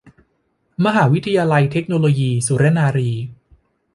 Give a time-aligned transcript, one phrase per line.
[0.85, 3.11] มหาวิทยาลัยเทคโนโลยีสุรนารี